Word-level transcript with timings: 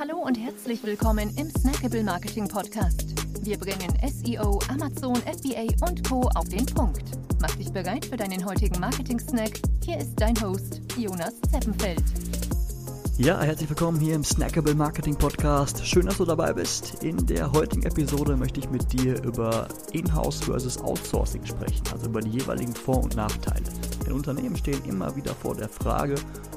Hallo 0.00 0.16
und 0.16 0.38
herzlich 0.38 0.82
willkommen 0.82 1.30
im 1.36 1.50
Snackable 1.50 2.02
Marketing 2.02 2.48
Podcast. 2.48 3.04
Wir 3.44 3.58
bringen 3.58 3.92
SEO, 4.02 4.58
Amazon, 4.70 5.14
FBA 5.16 5.66
und 5.86 6.08
Co. 6.08 6.22
auf 6.36 6.48
den 6.48 6.64
Punkt. 6.64 7.02
Mach 7.38 7.54
dich 7.56 7.70
bereit 7.70 8.06
für 8.06 8.16
deinen 8.16 8.42
heutigen 8.46 8.80
Marketing-Snack. 8.80 9.60
Hier 9.84 9.98
ist 9.98 10.14
dein 10.16 10.40
Host, 10.40 10.80
Jonas 10.96 11.34
Zeppenfeld. 11.52 12.02
Ja, 13.18 13.42
herzlich 13.42 13.68
willkommen 13.68 14.00
hier 14.00 14.14
im 14.14 14.24
Snackable 14.24 14.74
Marketing 14.74 15.16
Podcast. 15.16 15.86
Schön, 15.86 16.06
dass 16.06 16.16
du 16.16 16.24
dabei 16.24 16.54
bist. 16.54 17.04
In 17.04 17.26
der 17.26 17.52
heutigen 17.52 17.82
Episode 17.82 18.38
möchte 18.38 18.60
ich 18.60 18.70
mit 18.70 18.90
dir 18.90 19.22
über 19.22 19.68
Inhouse 19.92 20.40
versus 20.40 20.78
Outsourcing 20.78 21.44
sprechen, 21.44 21.82
also 21.92 22.06
über 22.06 22.22
die 22.22 22.30
jeweiligen 22.30 22.74
Vor- 22.74 23.02
und 23.02 23.16
Nachteile. 23.16 23.64
Denn 24.10 24.16
Unternehmen 24.16 24.56
stehen 24.56 24.84
immer 24.86 25.14
wieder 25.14 25.32
vor 25.36 25.54
der 25.54 25.68
Frage, 25.68 26.16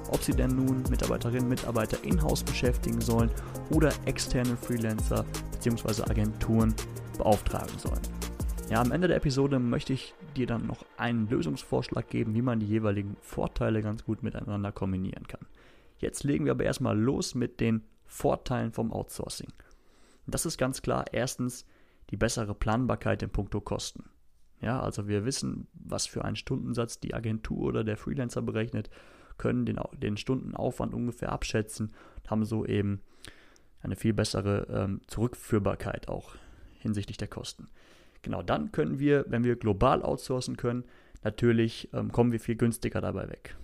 ob 0.10 0.24
sie 0.24 0.32
denn 0.32 0.56
nun 0.56 0.82
Mitarbeiterinnen 0.90 1.44
und 1.44 1.50
Mitarbeiter 1.50 2.04
in-house 2.04 2.44
beschäftigen 2.44 3.00
sollen 3.00 3.30
oder 3.70 3.94
externe 4.06 4.58
Freelancer 4.58 5.24
bzw. 5.52 6.02
Agenturen 6.10 6.74
beauftragen 7.16 7.78
sollen. 7.78 8.02
Ja, 8.72 8.82
am 8.82 8.92
Ende 8.92 9.08
der 9.08 9.18
Episode 9.18 9.60
möchte 9.60 9.94
ich 9.94 10.16
dir 10.36 10.48
dann 10.48 10.66
noch 10.66 10.84
einen 10.98 11.30
Lösungsvorschlag 11.30 12.10
geben, 12.10 12.34
wie 12.34 12.42
man 12.42 12.60
die 12.60 12.66
jeweiligen 12.66 13.18
Vorteile 13.22 13.84
ganz 13.84 14.04
gut 14.04 14.24
miteinander 14.24 14.72
kombinieren 14.72 15.28
kann. 15.28 15.46
Jetzt 16.00 16.24
legen 16.24 16.46
wir 16.46 16.54
aber 16.54 16.64
erstmal 16.64 17.00
los 17.00 17.36
mit 17.36 17.60
den 17.60 17.84
Vorteilen 18.08 18.72
vom 18.72 18.92
Outsourcing. 18.92 19.54
Das 20.26 20.48
ist 20.48 20.58
ganz 20.58 20.82
klar 20.82 21.06
erstens 21.12 21.68
die 22.10 22.18
bessere 22.18 22.56
Planbarkeit 22.56 23.22
in 23.22 23.30
puncto 23.30 23.62
Kosten. 23.62 24.06
Ja, 24.64 24.80
also 24.80 25.08
wir 25.08 25.26
wissen, 25.26 25.68
was 25.74 26.08
für 26.08 26.24
einen 26.24 26.38
Stundensatz 26.38 27.00
die 27.00 27.14
Agentur 27.14 27.68
oder 27.68 27.84
der 27.84 27.98
Freelancer 27.98 28.42
berechnet 28.42 28.90
können 29.38 29.66
den, 29.66 29.80
den 30.02 30.16
Stundenaufwand 30.16 30.94
ungefähr 30.94 31.32
abschätzen 31.32 31.92
und 32.16 32.32
haben 32.32 32.46
so 32.46 32.66
eben 32.66 33.02
eine 33.82 33.96
viel 33.96 34.14
bessere 34.14 34.68
ähm, 34.70 35.02
Zurückführbarkeit 35.08 36.08
auch 36.08 36.36
hinsichtlich 36.80 37.18
der 37.18 37.28
Kosten. 37.28 37.68
Genau, 38.22 38.42
dann 38.42 38.72
können 38.72 39.00
wir, 39.00 39.26
wenn 39.28 39.44
wir 39.44 39.58
global 39.58 40.02
outsourcen 40.02 40.56
können, 40.56 40.86
natürlich 41.24 41.90
ähm, 41.94 42.12
kommen 42.12 42.32
wir 42.32 42.40
viel 42.40 42.56
günstiger 42.56 43.02
dabei 43.02 43.28
weg. 43.28 43.58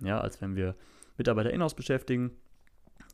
Ja, 0.00 0.20
als 0.20 0.40
wenn 0.40 0.54
wir 0.54 0.76
Mitarbeiter 1.16 1.50
in-house 1.50 1.74
beschäftigen. 1.74 2.30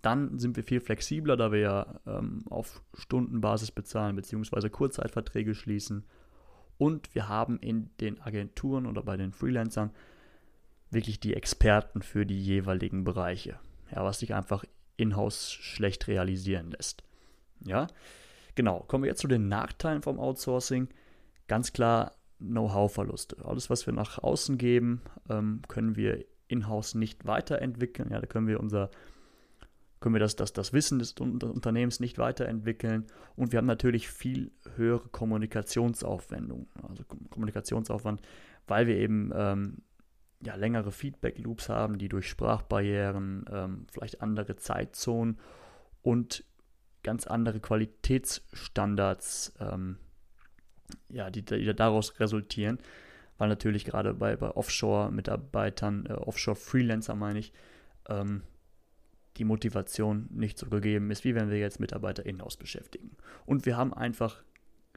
Dann 0.02 0.38
sind 0.38 0.56
wir 0.56 0.64
viel 0.64 0.80
flexibler, 0.80 1.36
da 1.36 1.52
wir 1.52 1.60
ja 1.60 2.00
ähm, 2.06 2.44
auf 2.50 2.82
Stundenbasis 2.94 3.70
bezahlen 3.70 4.16
bzw. 4.16 4.68
Kurzzeitverträge 4.68 5.54
schließen. 5.54 6.04
Und 6.82 7.14
wir 7.14 7.28
haben 7.28 7.60
in 7.60 7.90
den 8.00 8.20
Agenturen 8.20 8.86
oder 8.86 9.04
bei 9.04 9.16
den 9.16 9.30
Freelancern 9.30 9.92
wirklich 10.90 11.20
die 11.20 11.34
Experten 11.34 12.02
für 12.02 12.26
die 12.26 12.42
jeweiligen 12.42 13.04
Bereiche. 13.04 13.60
Ja, 13.92 14.02
was 14.02 14.18
sich 14.18 14.34
einfach 14.34 14.64
in-house 14.96 15.52
schlecht 15.52 16.08
realisieren 16.08 16.72
lässt. 16.72 17.04
Ja, 17.64 17.86
genau. 18.56 18.80
Kommen 18.80 19.04
wir 19.04 19.10
jetzt 19.10 19.20
zu 19.20 19.28
den 19.28 19.46
Nachteilen 19.46 20.02
vom 20.02 20.18
Outsourcing. 20.18 20.88
Ganz 21.46 21.72
klar 21.72 22.16
Know-how-Verluste. 22.40 23.36
Alles, 23.44 23.70
was 23.70 23.86
wir 23.86 23.94
nach 23.94 24.18
außen 24.18 24.58
geben, 24.58 25.02
ähm, 25.30 25.62
können 25.68 25.94
wir 25.94 26.24
in-house 26.48 26.96
nicht 26.96 27.26
weiterentwickeln. 27.26 28.10
Ja, 28.10 28.18
da 28.18 28.26
können 28.26 28.48
wir 28.48 28.58
unser 28.58 28.90
können 30.02 30.14
wir 30.14 30.20
das, 30.20 30.36
das, 30.36 30.52
das 30.52 30.72
Wissen 30.72 30.98
des 30.98 31.12
Unternehmens 31.12 32.00
nicht 32.00 32.18
weiterentwickeln. 32.18 33.06
Und 33.36 33.52
wir 33.52 33.58
haben 33.58 33.66
natürlich 33.66 34.08
viel 34.08 34.50
höhere 34.74 35.08
Kommunikationsaufwendungen, 35.08 36.66
also 36.86 37.04
Kommunikationsaufwand, 37.30 38.20
weil 38.66 38.86
wir 38.86 38.96
eben 38.96 39.30
ähm, 39.34 39.78
ja, 40.42 40.56
längere 40.56 40.92
Feedback-Loops 40.92 41.68
haben, 41.68 41.98
die 41.98 42.08
durch 42.08 42.28
Sprachbarrieren, 42.28 43.44
ähm, 43.50 43.86
vielleicht 43.90 44.20
andere 44.20 44.56
Zeitzonen 44.56 45.38
und 46.02 46.44
ganz 47.04 47.26
andere 47.26 47.60
Qualitätsstandards, 47.60 49.54
ähm, 49.60 49.98
ja, 51.08 51.30
die, 51.30 51.44
die, 51.44 51.74
daraus 51.74 52.18
resultieren, 52.20 52.78
weil 53.38 53.48
natürlich 53.48 53.84
gerade 53.84 54.14
bei, 54.14 54.36
bei 54.36 54.50
Offshore-Mitarbeitern, 54.50 56.06
äh, 56.06 56.12
Offshore-Freelancer 56.14 57.14
meine 57.14 57.38
ich, 57.38 57.52
ähm, 58.08 58.42
die 59.36 59.44
Motivation 59.44 60.28
nicht 60.30 60.58
so 60.58 60.68
gegeben 60.68 61.10
ist, 61.10 61.24
wie 61.24 61.34
wenn 61.34 61.50
wir 61.50 61.58
jetzt 61.58 61.80
Mitarbeiter 61.80 62.24
in-house 62.26 62.56
beschäftigen. 62.56 63.16
Und 63.46 63.66
wir 63.66 63.76
haben 63.76 63.94
einfach 63.94 64.42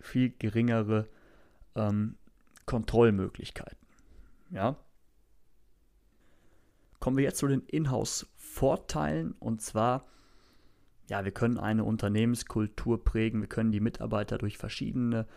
viel 0.02 0.34
geringere 0.38 1.08
ähm, 1.76 2.16
Kontrollmöglichkeiten. 2.66 3.78
Ja, 4.52 4.78
Kommen 7.06 7.18
wir 7.18 7.24
jetzt 7.24 7.38
zu 7.38 7.48
den 7.48 7.62
Inhouse-Vorteilen 7.62 9.34
und 9.34 9.62
zwar, 9.62 10.08
ja, 11.08 11.24
wir 11.24 11.32
können 11.32 11.60
eine 11.60 11.84
Unternehmenskultur 11.84 13.04
prägen, 13.04 13.42
wir 13.42 13.48
können 13.48 13.72
die 13.72 13.80
Mitarbeiter 13.80 14.40
durch 14.40 14.58
verschiedene 14.58 15.28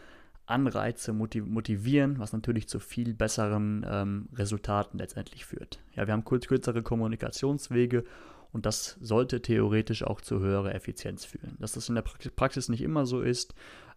Anreize 0.46 1.12
motivieren, 1.12 2.20
was 2.20 2.32
natürlich 2.32 2.70
zu 2.70 2.80
viel 2.80 3.12
besseren 3.12 3.84
ähm, 3.86 4.30
Resultaten 4.32 4.96
letztendlich 4.96 5.44
führt. 5.44 5.78
Ja, 5.94 6.06
wir 6.06 6.14
haben 6.14 6.24
kürzere 6.24 6.82
Kommunikationswege 6.82 8.04
und 8.52 8.66
das 8.66 8.96
sollte 9.00 9.42
theoretisch 9.42 10.02
auch 10.02 10.20
zu 10.20 10.40
höherer 10.40 10.74
Effizienz 10.74 11.24
führen. 11.24 11.56
Dass 11.58 11.72
das 11.72 11.88
in 11.88 11.94
der 11.94 12.02
Praxis 12.02 12.68
nicht 12.68 12.82
immer 12.82 13.06
so 13.06 13.20
ist, 13.20 13.54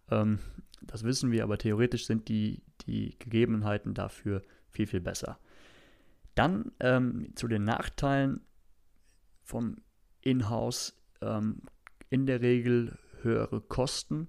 ähm, 0.09 0.39
das 0.81 1.03
wissen 1.03 1.31
wir, 1.31 1.43
aber 1.43 1.57
theoretisch 1.57 2.05
sind 2.05 2.27
die, 2.27 2.63
die 2.85 3.17
Gegebenheiten 3.19 3.93
dafür 3.93 4.41
viel, 4.69 4.87
viel 4.87 5.01
besser. 5.01 5.39
Dann 6.35 6.71
ähm, 6.79 7.29
zu 7.35 7.47
den 7.47 7.63
Nachteilen 7.63 8.41
vom 9.43 9.77
Inhouse 10.21 10.95
ähm, 11.21 11.61
in 12.09 12.25
der 12.25 12.41
Regel 12.41 12.97
höhere 13.21 13.61
Kosten 13.61 14.27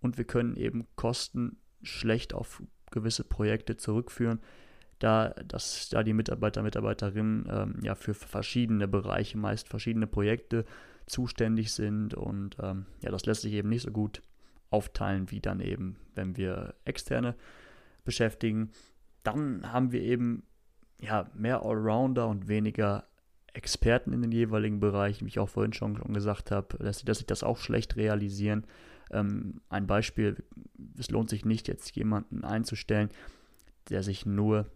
und 0.00 0.18
wir 0.18 0.24
können 0.24 0.56
eben 0.56 0.86
Kosten 0.96 1.58
schlecht 1.82 2.34
auf 2.34 2.62
gewisse 2.90 3.24
Projekte 3.24 3.76
zurückführen, 3.76 4.40
da, 5.04 5.34
dass, 5.46 5.90
da 5.90 6.02
die 6.02 6.14
Mitarbeiter, 6.14 6.62
Mitarbeiterinnen 6.62 7.46
ähm, 7.50 7.74
ja 7.82 7.94
für 7.94 8.14
verschiedene 8.14 8.88
Bereiche, 8.88 9.36
meist 9.36 9.68
verschiedene 9.68 10.06
Projekte 10.06 10.64
zuständig 11.06 11.72
sind 11.72 12.14
und 12.14 12.56
ähm, 12.62 12.86
ja, 13.02 13.10
das 13.10 13.26
lässt 13.26 13.42
sich 13.42 13.52
eben 13.52 13.68
nicht 13.68 13.82
so 13.82 13.90
gut 13.90 14.22
aufteilen 14.70 15.30
wie 15.30 15.40
dann 15.40 15.60
eben, 15.60 15.96
wenn 16.14 16.38
wir 16.38 16.74
externe 16.86 17.34
beschäftigen. 18.04 18.70
Dann 19.22 19.70
haben 19.70 19.92
wir 19.92 20.00
eben 20.00 20.44
ja, 21.00 21.30
mehr 21.34 21.62
Allrounder 21.62 22.26
und 22.26 22.48
weniger 22.48 23.06
Experten 23.52 24.12
in 24.14 24.22
den 24.22 24.32
jeweiligen 24.32 24.80
Bereichen, 24.80 25.26
wie 25.26 25.28
ich 25.28 25.38
auch 25.38 25.50
vorhin 25.50 25.74
schon, 25.74 25.98
schon 25.98 26.14
gesagt 26.14 26.50
habe, 26.50 26.78
dass 26.78 27.00
sie, 27.00 27.04
dass 27.04 27.18
sie 27.18 27.26
das 27.26 27.42
auch 27.42 27.58
schlecht 27.58 27.96
realisieren. 27.96 28.66
Ähm, 29.10 29.60
ein 29.68 29.86
Beispiel, 29.86 30.42
es 30.98 31.10
lohnt 31.10 31.28
sich 31.28 31.44
nicht, 31.44 31.68
jetzt 31.68 31.94
jemanden 31.94 32.42
einzustellen, 32.42 33.10
der 33.90 34.02
sich 34.02 34.24
nur 34.24 34.66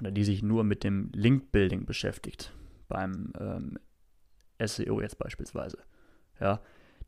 oder 0.00 0.10
die 0.10 0.24
sich 0.24 0.42
nur 0.42 0.64
mit 0.64 0.84
dem 0.84 1.10
Link-Building 1.12 1.86
beschäftigt, 1.86 2.52
beim 2.88 3.32
ähm, 3.38 3.78
SEO 4.64 5.00
jetzt 5.00 5.18
beispielsweise. 5.18 5.78
Ja, 6.40 6.60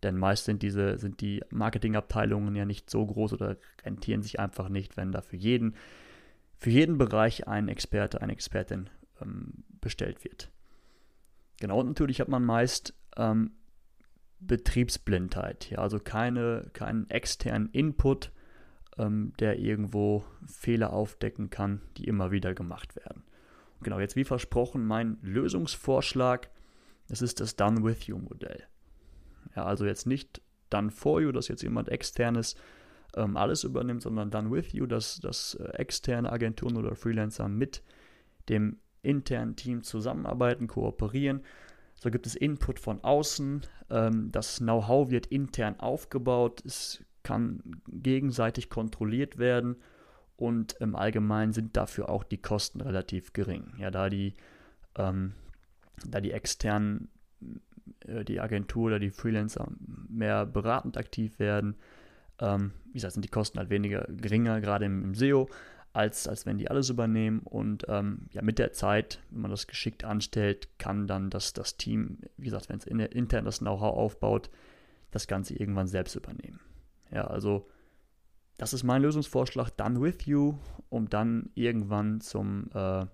denn 0.03 0.17
meist 0.17 0.45
sind 0.45 0.63
diese, 0.63 0.99
sind 0.99 1.21
die 1.21 1.43
Marketingabteilungen 1.51 2.55
ja 2.55 2.65
nicht 2.65 2.89
so 2.89 3.05
groß 3.05 3.33
oder 3.35 3.57
rentieren 3.85 4.23
sich 4.23 4.41
einfach 4.41 4.69
nicht, 4.69 4.97
wenn 4.97 5.13
da 5.13 5.21
für 5.21 5.37
jeden 5.37 5.75
für 6.59 6.71
jeden 6.71 6.99
Bereich 6.99 7.47
ein 7.47 7.69
Experte, 7.69 8.21
eine 8.21 8.33
Expertin 8.33 8.91
ähm, 9.23 9.65
bestellt 9.81 10.25
wird. 10.25 10.51
Genau, 11.61 11.81
und 11.81 11.87
natürlich 11.87 12.21
hat 12.21 12.29
man 12.29 12.45
meist 12.45 12.95
ähm, 13.17 13.53
Betriebsblindheit, 14.41 15.71
ja, 15.71 15.79
also 15.79 15.99
keine, 15.99 16.71
keinen 16.73 17.09
externen 17.11 17.69
Input, 17.71 18.33
ähm, 18.99 19.33
der 19.39 19.59
irgendwo 19.59 20.25
Fehler 20.47 20.93
aufdecken 20.93 21.51
kann, 21.51 21.81
die 21.97 22.05
immer 22.05 22.31
wieder 22.31 22.55
gemacht 22.55 22.97
werden. 22.97 23.23
Und 23.77 23.85
genau, 23.85 24.01
jetzt 24.01 24.17
wie 24.17 24.25
versprochen, 24.25 24.87
mein 24.87 25.19
Lösungsvorschlag, 25.23 26.51
das 27.09 27.23
ist 27.23 27.41
das 27.41 27.57
Done 27.57 27.85
With 27.85 28.07
You 28.07 28.19
Modell. 28.19 28.65
Ja, 29.57 29.65
also 29.65 29.87
jetzt 29.87 30.07
nicht 30.07 30.43
Done 30.71 30.91
For 30.91 31.21
You, 31.21 31.33
dass 31.33 31.49
jetzt 31.49 31.63
jemand 31.63 31.89
externes 31.89 32.57
ähm, 33.17 33.37
alles 33.37 33.65
übernimmt, 33.65 34.03
sondern 34.03 34.31
Done 34.31 34.51
With 34.51 34.73
You, 34.73 34.87
dass, 34.87 35.21
dass 35.21 35.55
äh, 35.55 35.69
externe 35.79 36.31
Agenturen 36.31 36.77
oder 36.77 36.95
Freelancer 36.95 37.49
mit 37.49 37.83
dem 38.49 38.79
internen 39.03 39.57
Team 39.57 39.83
zusammenarbeiten, 39.83 40.67
kooperieren. 40.67 41.43
So 41.97 42.11
gibt 42.11 42.27
es 42.27 42.35
Input 42.35 42.79
von 42.79 43.03
außen, 43.03 43.63
ähm, 43.91 44.31
das 44.31 44.59
Know-how 44.59 45.11
wird 45.11 45.27
intern 45.27 45.81
aufgebaut, 45.81 46.63
es 46.65 47.05
kann 47.29 47.61
gegenseitig 47.89 48.71
kontrolliert 48.71 49.37
werden 49.37 49.77
und 50.39 50.73
im 50.81 50.97
Allgemeinen 50.97 51.53
sind 51.53 51.77
dafür 51.77 52.09
auch 52.09 52.25
die 52.25 52.41
Kosten 52.41 52.81
relativ 52.81 53.35
gering. 53.35 53.75
Ja, 53.77 53.91
da 53.91 54.09
die, 54.09 54.33
ähm, 54.97 55.35
da 56.07 56.23
die 56.23 56.33
externen, 56.33 57.09
äh, 58.07 58.25
die 58.25 58.41
Agentur 58.41 58.87
oder 58.87 58.99
die 58.99 59.11
Freelancer 59.11 59.69
mehr 60.09 60.47
beratend 60.47 60.97
aktiv 60.97 61.39
werden, 61.39 61.77
ähm, 62.39 62.73
wie 62.87 62.95
gesagt, 62.95 63.13
sind 63.13 63.27
die 63.27 63.31
Kosten 63.31 63.59
halt 63.59 63.69
weniger 63.69 64.07
geringer, 64.09 64.63
gerade 64.63 64.87
im, 64.87 65.05
im 65.05 65.15
SEO. 65.15 65.51
als, 65.93 66.27
als 66.29 66.47
wenn 66.47 66.57
die 66.57 66.71
alles 66.71 66.89
übernehmen. 66.89 67.41
Und 67.41 67.85
ähm, 67.89 68.29
ja, 68.33 68.41
mit 68.41 68.59
der 68.59 68.73
Zeit, 68.73 69.21
wenn 69.31 69.43
man 69.43 69.51
das 69.51 69.67
geschickt 69.67 70.03
anstellt, 70.03 70.79
kann 70.79 71.07
dann 71.07 71.29
das, 71.29 71.53
das 71.53 71.77
Team, 71.77 72.21
wie 72.39 72.45
gesagt, 72.45 72.71
wenn 72.71 72.79
es 72.79 72.87
in, 72.87 73.01
intern 73.01 73.45
das 73.45 73.59
Know-how 73.59 73.97
aufbaut, 73.97 74.49
das 75.11 75.27
Ganze 75.27 75.55
irgendwann 75.55 75.89
selbst 75.89 76.15
übernehmen. 76.15 76.61
Ja, 77.11 77.27
also 77.27 77.69
das 78.59 78.73
ist 78.73 78.83
mein 78.83 79.03
Lösungsvorschlag, 79.03 79.71
done 79.71 80.01
with 80.01 80.27
you, 80.27 80.59
um 80.89 81.09
dann 81.09 81.51
irgendwann 81.55 82.21
zum 82.21 82.71
äh, 82.75 83.07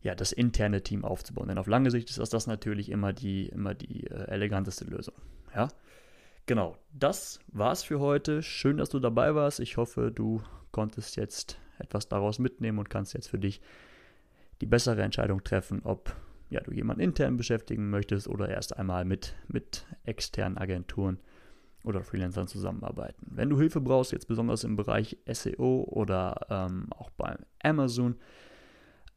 ja, 0.00 0.14
das 0.14 0.32
interne 0.32 0.82
Team 0.82 1.04
aufzubauen. 1.04 1.48
Denn 1.48 1.58
auf 1.58 1.66
lange 1.66 1.90
Sicht 1.90 2.08
ist 2.08 2.32
das, 2.32 2.46
natürlich 2.46 2.90
immer 2.90 3.12
die, 3.12 3.46
immer 3.46 3.74
die 3.74 4.06
äh, 4.06 4.28
eleganteste 4.28 4.84
Lösung. 4.84 5.14
Ja, 5.54 5.68
genau. 6.46 6.76
Das 6.92 7.40
war's 7.48 7.82
für 7.82 7.98
heute. 7.98 8.42
Schön, 8.42 8.76
dass 8.76 8.90
du 8.90 9.00
dabei 9.00 9.34
warst. 9.34 9.58
Ich 9.60 9.76
hoffe, 9.76 10.12
du 10.12 10.42
konntest 10.70 11.16
jetzt 11.16 11.58
etwas 11.78 12.08
daraus 12.08 12.38
mitnehmen 12.38 12.78
und 12.78 12.90
kannst 12.90 13.14
jetzt 13.14 13.28
für 13.28 13.38
dich 13.38 13.60
die 14.60 14.66
bessere 14.66 15.02
Entscheidung 15.02 15.42
treffen, 15.42 15.82
ob 15.84 16.14
ja, 16.50 16.60
du 16.60 16.72
jemanden 16.72 17.02
intern 17.02 17.36
beschäftigen 17.36 17.90
möchtest 17.90 18.28
oder 18.28 18.48
erst 18.48 18.76
einmal 18.76 19.04
mit, 19.04 19.34
mit 19.48 19.86
externen 20.04 20.58
Agenturen 20.58 21.18
oder 21.84 22.02
Freelancern 22.02 22.48
zusammenarbeiten. 22.48 23.26
Wenn 23.30 23.50
du 23.50 23.58
Hilfe 23.58 23.80
brauchst, 23.80 24.12
jetzt 24.12 24.28
besonders 24.28 24.64
im 24.64 24.76
Bereich 24.76 25.16
SEO 25.30 25.84
oder 25.84 26.46
ähm, 26.50 26.86
auch 26.90 27.10
bei 27.10 27.36
Amazon, 27.62 28.16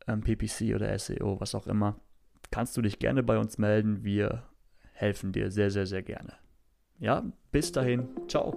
ähm, 0.07 0.21
PPC 0.21 0.75
oder 0.75 0.97
SEO, 0.97 1.39
was 1.39 1.55
auch 1.55 1.67
immer, 1.67 1.99
kannst 2.51 2.77
du 2.77 2.81
dich 2.81 2.99
gerne 2.99 3.23
bei 3.23 3.37
uns 3.37 3.57
melden. 3.57 4.03
Wir 4.03 4.43
helfen 4.93 5.31
dir 5.31 5.51
sehr, 5.51 5.71
sehr, 5.71 5.85
sehr 5.85 6.03
gerne. 6.03 6.33
Ja, 6.99 7.23
bis 7.51 7.71
dahin. 7.71 8.07
Ciao. 8.27 8.55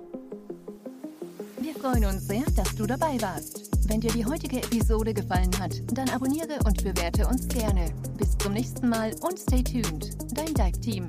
Wir 1.61 1.75
freuen 1.75 2.05
uns 2.05 2.27
sehr, 2.27 2.45
dass 2.57 2.77
du 2.77 2.87
dabei 2.87 3.21
warst. 3.21 3.89
Wenn 3.89 4.01
dir 4.01 4.13
die 4.13 4.25
heutige 4.25 4.59
Episode 4.59 5.15
gefallen 5.15 5.51
hat, 5.59 5.81
dann 5.97 6.09
abonniere 6.11 6.59
und 6.67 6.83
bewerte 6.85 7.27
uns 7.27 7.49
gerne. 7.49 7.91
Bis 8.19 8.37
zum 8.39 8.53
nächsten 8.53 8.89
Mal 8.89 9.15
und 9.23 9.39
stay 9.39 9.63
tuned. 9.63 10.11
Dein 10.37 10.55
Dive 10.55 10.81
Team. 10.81 11.09